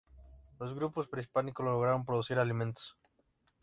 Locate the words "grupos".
0.73-1.07